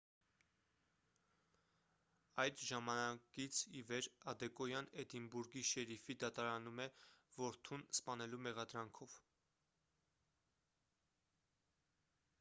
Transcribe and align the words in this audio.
այդ 2.43 2.63
ժամանակից 2.69 3.59
ի 3.81 3.83
վեր 3.91 4.07
ադեկոյան 4.33 4.89
էդինբուրգի 5.03 5.61
շերիֆի 5.71 6.15
դատարանում 6.25 6.81
է 6.85 6.87
որդուն 7.43 7.87
սպանելու 7.99 8.43
մեղադրանքով 8.47 9.19